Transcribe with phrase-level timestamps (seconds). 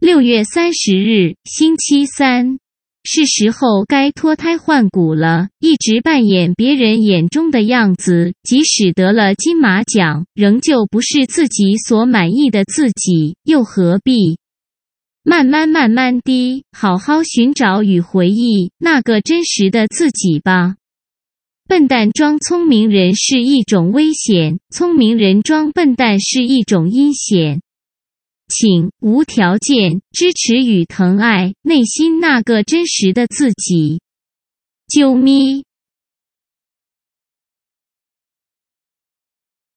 [0.00, 2.60] 六月三十日，星期三，
[3.02, 5.48] 是时候该脱胎换骨了。
[5.58, 14.38] 一直扮演别人眼中的样子，即使得了金马奖，仍旧不是自己所满意的自己，又何必？
[15.24, 20.76] 慢慢慢慢地，好好寻找与回忆那个真实的自己吧。
[21.66, 27.62] 笨蛋装聪明人是一种危险，聪明人装笨蛋是一种阴险。
[28.48, 34.00] 请无条件支持与疼爱内心那个真实的自己。
[34.88, 35.67] 啾咪。